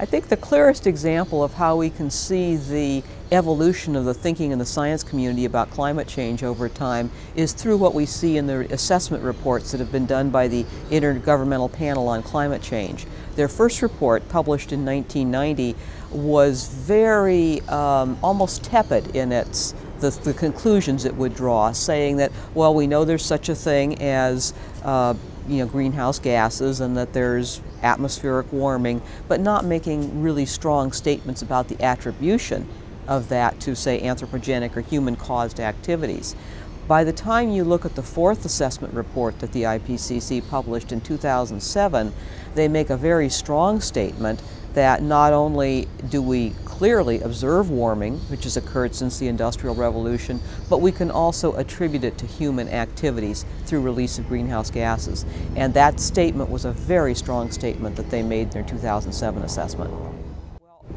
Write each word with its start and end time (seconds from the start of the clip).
I 0.00 0.04
think 0.04 0.28
the 0.28 0.36
clearest 0.36 0.86
example 0.86 1.42
of 1.42 1.54
how 1.54 1.74
we 1.74 1.90
can 1.90 2.08
see 2.08 2.54
the 2.54 3.02
evolution 3.32 3.96
of 3.96 4.04
the 4.04 4.14
thinking 4.14 4.52
in 4.52 4.60
the 4.60 4.64
science 4.64 5.02
community 5.02 5.44
about 5.44 5.72
climate 5.72 6.06
change 6.06 6.44
over 6.44 6.68
time 6.68 7.10
is 7.34 7.52
through 7.52 7.78
what 7.78 7.94
we 7.94 8.06
see 8.06 8.36
in 8.36 8.46
the 8.46 8.72
assessment 8.72 9.24
reports 9.24 9.72
that 9.72 9.80
have 9.80 9.90
been 9.90 10.06
done 10.06 10.30
by 10.30 10.46
the 10.46 10.62
Intergovernmental 10.90 11.72
Panel 11.72 12.06
on 12.06 12.22
Climate 12.22 12.62
Change. 12.62 13.06
Their 13.34 13.48
first 13.48 13.82
report, 13.82 14.28
published 14.28 14.72
in 14.72 14.84
1990, 14.84 15.74
was 16.12 16.68
very 16.68 17.60
um, 17.62 18.16
almost 18.22 18.62
tepid 18.62 19.16
in 19.16 19.32
its 19.32 19.74
the, 19.98 20.10
the, 20.10 20.32
conclusions 20.32 21.04
it 21.06 21.16
would 21.16 21.34
draw, 21.34 21.72
saying 21.72 22.18
that, 22.18 22.30
well, 22.54 22.72
we 22.72 22.86
know 22.86 23.04
there's 23.04 23.24
such 23.24 23.48
a 23.48 23.54
thing 23.56 24.00
as 24.00 24.54
uh, 24.84 25.14
you 25.48 25.58
know, 25.58 25.66
greenhouse 25.66 26.20
gases 26.20 26.80
and 26.80 26.96
that 26.96 27.12
there's 27.14 27.60
atmospheric 27.82 28.52
warming, 28.52 29.02
but 29.26 29.40
not 29.40 29.64
making 29.64 30.22
really 30.22 30.46
strong 30.46 30.92
statements 30.92 31.42
about 31.42 31.68
the 31.68 31.82
attribution 31.82 32.68
of 33.06 33.28
that 33.28 33.58
to, 33.60 33.74
say, 33.74 34.00
anthropogenic 34.00 34.76
or 34.76 34.82
human 34.82 35.16
caused 35.16 35.58
activities. 35.58 36.36
By 36.86 37.04
the 37.04 37.12
time 37.12 37.50
you 37.50 37.64
look 37.64 37.84
at 37.84 37.96
the 37.96 38.02
fourth 38.02 38.44
assessment 38.44 38.94
report 38.94 39.40
that 39.40 39.52
the 39.52 39.64
IPCC 39.64 40.48
published 40.48 40.90
in 40.90 41.02
2007, 41.02 42.14
they 42.54 42.66
make 42.66 42.88
a 42.88 42.96
very 42.96 43.28
strong 43.28 43.80
statement 43.80 44.42
that 44.78 45.02
not 45.02 45.32
only 45.32 45.88
do 46.08 46.22
we 46.22 46.50
clearly 46.64 47.20
observe 47.20 47.68
warming, 47.68 48.18
which 48.30 48.44
has 48.44 48.56
occurred 48.56 48.94
since 48.94 49.18
the 49.18 49.26
Industrial 49.26 49.74
Revolution, 49.74 50.40
but 50.70 50.80
we 50.80 50.92
can 50.92 51.10
also 51.10 51.52
attribute 51.56 52.04
it 52.04 52.16
to 52.18 52.26
human 52.26 52.68
activities 52.68 53.44
through 53.66 53.80
release 53.80 54.20
of 54.20 54.28
greenhouse 54.28 54.70
gases. 54.70 55.26
And 55.56 55.74
that 55.74 55.98
statement 55.98 56.48
was 56.48 56.64
a 56.64 56.70
very 56.70 57.16
strong 57.16 57.50
statement 57.50 57.96
that 57.96 58.10
they 58.10 58.22
made 58.22 58.42
in 58.42 58.50
their 58.50 58.62
2007 58.62 59.42
assessment. 59.42 59.90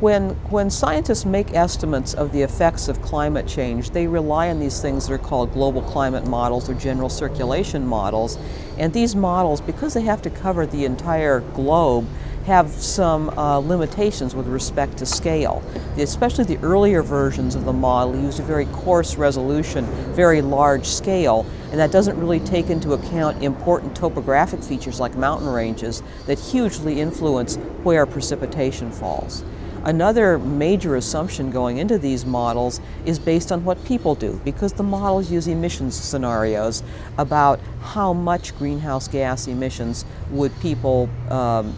When, 0.00 0.30
when 0.50 0.68
scientists 0.68 1.24
make 1.24 1.54
estimates 1.54 2.12
of 2.12 2.32
the 2.32 2.42
effects 2.42 2.88
of 2.88 3.00
climate 3.00 3.48
change, 3.48 3.90
they 3.90 4.06
rely 4.06 4.50
on 4.50 4.60
these 4.60 4.82
things 4.82 5.06
that 5.06 5.14
are 5.14 5.18
called 5.18 5.52
global 5.54 5.80
climate 5.80 6.26
models 6.26 6.68
or 6.68 6.74
general 6.74 7.08
circulation 7.08 7.86
models. 7.86 8.38
And 8.76 8.92
these 8.92 9.16
models, 9.16 9.62
because 9.62 9.94
they 9.94 10.02
have 10.02 10.20
to 10.22 10.30
cover 10.30 10.66
the 10.66 10.84
entire 10.84 11.40
globe, 11.40 12.06
have 12.46 12.70
some 12.70 13.30
uh, 13.30 13.58
limitations 13.58 14.34
with 14.34 14.46
respect 14.46 14.96
to 14.96 15.06
scale. 15.06 15.62
Especially 15.98 16.44
the 16.44 16.58
earlier 16.58 17.02
versions 17.02 17.54
of 17.54 17.64
the 17.64 17.72
model 17.72 18.16
used 18.16 18.40
a 18.40 18.42
very 18.42 18.66
coarse 18.66 19.16
resolution, 19.16 19.84
very 20.14 20.40
large 20.40 20.86
scale, 20.86 21.46
and 21.70 21.78
that 21.78 21.92
doesn't 21.92 22.18
really 22.18 22.40
take 22.40 22.70
into 22.70 22.94
account 22.94 23.42
important 23.42 23.94
topographic 23.94 24.62
features 24.62 24.98
like 24.98 25.14
mountain 25.16 25.48
ranges 25.48 26.02
that 26.26 26.38
hugely 26.38 27.00
influence 27.00 27.56
where 27.82 28.06
precipitation 28.06 28.90
falls. 28.90 29.44
Another 29.82 30.38
major 30.38 30.96
assumption 30.96 31.50
going 31.50 31.78
into 31.78 31.96
these 31.96 32.26
models 32.26 32.82
is 33.06 33.18
based 33.18 33.50
on 33.50 33.64
what 33.64 33.82
people 33.86 34.14
do, 34.14 34.38
because 34.44 34.74
the 34.74 34.82
models 34.82 35.30
use 35.30 35.46
emissions 35.46 35.94
scenarios 35.94 36.82
about 37.16 37.60
how 37.80 38.12
much 38.12 38.56
greenhouse 38.58 39.08
gas 39.08 39.46
emissions 39.46 40.04
would 40.30 40.52
people 40.60 41.08
um, 41.30 41.74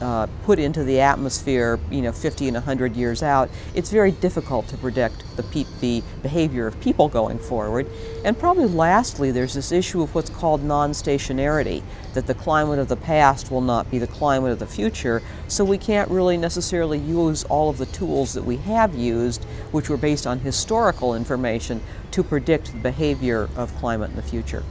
uh, 0.00 0.26
put 0.44 0.58
into 0.58 0.84
the 0.84 1.00
atmosphere, 1.00 1.78
you 1.90 2.02
know, 2.02 2.12
50 2.12 2.48
and 2.48 2.54
100 2.54 2.96
years 2.96 3.22
out, 3.22 3.50
it's 3.74 3.90
very 3.90 4.10
difficult 4.10 4.68
to 4.68 4.76
predict 4.76 5.24
the, 5.36 5.42
pe- 5.42 5.66
the 5.80 6.02
behavior 6.22 6.66
of 6.66 6.80
people 6.80 7.08
going 7.08 7.38
forward. 7.38 7.86
And 8.24 8.38
probably 8.38 8.66
lastly, 8.66 9.30
there's 9.30 9.54
this 9.54 9.72
issue 9.72 10.02
of 10.02 10.14
what's 10.14 10.30
called 10.30 10.62
non-stationarity, 10.62 11.82
that 12.14 12.26
the 12.26 12.34
climate 12.34 12.78
of 12.78 12.88
the 12.88 12.96
past 12.96 13.50
will 13.50 13.60
not 13.60 13.90
be 13.90 13.98
the 13.98 14.06
climate 14.06 14.52
of 14.52 14.58
the 14.58 14.66
future, 14.66 15.22
so 15.48 15.64
we 15.64 15.78
can't 15.78 16.10
really 16.10 16.36
necessarily 16.36 16.98
use 16.98 17.44
all 17.44 17.70
of 17.70 17.78
the 17.78 17.86
tools 17.86 18.34
that 18.34 18.44
we 18.44 18.56
have 18.58 18.94
used, 18.94 19.44
which 19.72 19.88
were 19.88 19.96
based 19.96 20.26
on 20.26 20.40
historical 20.40 21.14
information, 21.14 21.80
to 22.10 22.22
predict 22.22 22.72
the 22.72 22.78
behavior 22.78 23.48
of 23.56 23.74
climate 23.76 24.10
in 24.10 24.16
the 24.16 24.22
future. 24.22 24.62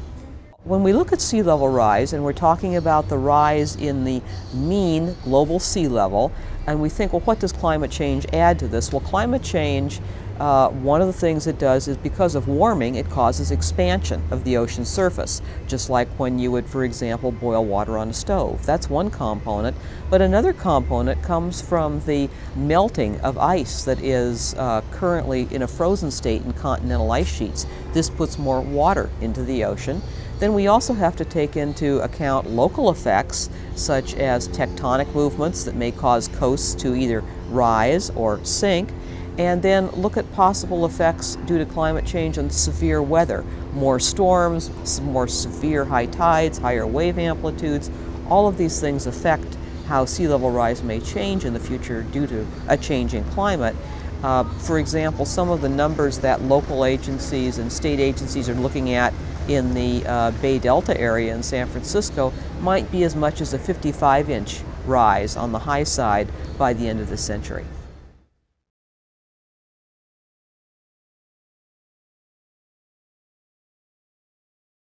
When 0.64 0.84
we 0.84 0.94
look 0.94 1.12
at 1.12 1.22
sea 1.22 1.42
level 1.42 1.70
rise, 1.70 2.14
and 2.14 2.24
we're 2.24 2.34
talking 2.34 2.76
about 2.76 3.10
the 3.10 3.18
rise 3.18 3.76
in 3.76 4.04
the 4.04 4.22
mean 4.54 5.16
global 5.24 5.58
sea 5.58 5.88
level, 5.88 6.32
and 6.68 6.80
we 6.80 6.88
think, 6.88 7.14
well, 7.14 7.22
what 7.22 7.40
does 7.40 7.52
climate 7.52 7.90
change 7.90 8.28
add 8.32 8.60
to 8.60 8.68
this? 8.68 8.92
Well, 8.92 9.02
climate 9.02 9.42
change, 9.42 10.00
uh, 10.40 10.70
one 10.70 11.02
of 11.02 11.08
the 11.08 11.14
things 11.14 11.48
it 11.48 11.58
does 11.58 11.88
is 11.88 11.98
because 11.98 12.36
of 12.36 12.48
warming, 12.48 12.94
it 12.94 13.10
causes 13.10 13.50
expansion 13.50 14.24
of 14.30 14.44
the 14.44 14.58
ocean 14.58 14.86
surface, 14.86 15.42
just 15.68 15.90
like 15.90 16.08
when 16.20 16.38
you 16.38 16.52
would, 16.52 16.68
for 16.68 16.84
example, 16.84 17.32
boil 17.32 17.66
water 17.66 17.98
on 17.98 18.10
a 18.10 18.14
stove. 18.14 18.64
That's 18.64 18.88
one 18.88 19.10
component. 19.10 19.76
But 20.12 20.22
another 20.22 20.54
component 20.54 21.24
comes 21.24 21.60
from 21.60 22.02
the 22.06 22.30
melting 22.56 23.20
of 23.22 23.40
ice 23.40 23.84
that 23.86 24.00
is 24.00 24.54
uh, 24.56 24.82
currently 24.92 25.48
in 25.50 25.64
a 25.64 25.68
frozen 25.68 26.12
state 26.12 26.44
in 26.44 26.54
continental 26.54 27.12
ice 27.12 27.28
sheets. 27.28 27.66
This 27.94 28.12
puts 28.12 28.38
more 28.38 28.62
water 28.62 29.10
into 29.22 29.44
the 29.44 29.64
ocean. 29.64 30.04
Then 30.42 30.56
we 30.56 30.66
also 30.66 30.96
have 30.96 31.16
to 31.18 31.24
take 31.24 31.56
into 31.56 32.00
account 32.00 32.50
local 32.50 32.90
effects 32.90 33.48
such 33.76 34.16
as 34.16 34.48
tectonic 34.48 35.14
movements 35.14 35.64
that 35.66 35.76
may 35.76 35.92
cause 35.92 36.28
coasts 36.30 36.74
to 36.82 36.96
either 36.96 37.24
rise 37.50 38.10
or 38.10 38.44
sink, 38.44 38.90
and 39.38 39.62
then 39.62 39.92
look 39.92 40.18
at 40.18 40.34
possible 40.34 40.84
effects 40.84 41.36
due 41.46 41.60
to 41.60 41.66
climate 41.66 42.08
change 42.08 42.40
and 42.40 42.52
severe 42.52 43.04
weather. 43.04 43.46
More 43.74 44.00
storms, 44.00 45.00
more 45.02 45.28
severe 45.28 45.86
high 45.86 46.08
tides, 46.08 46.58
higher 46.58 46.88
wave 46.88 47.20
amplitudes, 47.20 47.92
all 48.28 48.48
of 48.48 48.58
these 48.58 48.82
things 48.82 49.06
affect 49.06 49.58
how 49.86 50.06
sea 50.06 50.28
level 50.28 50.50
rise 50.50 50.82
may 50.82 51.00
change 51.02 51.46
in 51.46 51.54
the 51.54 51.60
future 51.60 52.02
due 52.02 52.26
to 52.26 52.48
a 52.68 52.78
changing 52.78 53.24
climate. 53.26 53.76
Uh, 54.24 54.44
for 54.62 54.80
example, 54.80 55.24
some 55.24 55.52
of 55.52 55.62
the 55.62 55.70
numbers 55.70 56.18
that 56.20 56.42
local 56.42 56.84
agencies 56.84 57.60
and 57.60 57.72
state 57.72 58.00
agencies 58.00 58.50
are 58.50 58.56
looking 58.56 58.94
at 58.94 59.14
in 59.48 59.74
the 59.74 60.06
uh, 60.06 60.32
Bay 60.32 60.60
Delta 60.60 61.00
area 61.00 61.34
in 61.34 61.44
San 61.44 61.68
Francisco 61.68 62.34
might 62.60 62.92
be 62.92 63.04
as 63.04 63.16
much 63.16 63.42
as 63.42 63.54
a 63.54 63.60
55 63.60 64.30
inch 64.30 64.62
rise 64.86 65.36
on 65.36 65.52
the 65.52 65.60
high 65.60 65.84
side 65.84 66.30
by 66.58 66.74
the 66.74 66.88
end 66.88 67.00
of 67.00 67.10
the 67.10 67.18
century. 67.18 67.66